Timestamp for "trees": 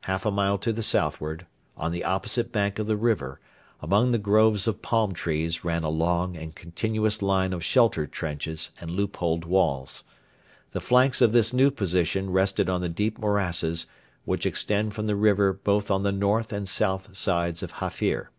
5.14-5.64